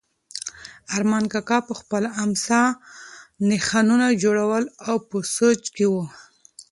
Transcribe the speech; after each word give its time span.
ارمان 0.95 1.25
کاکا 1.33 1.57
په 1.67 1.73
خپله 1.79 2.09
امسا 2.23 2.61
نښانونه 3.49 4.07
جوړول 4.23 4.63
او 4.87 4.95
په 5.09 5.17
سوچ 5.35 5.61
کې 5.75 5.85
و. 5.93 5.95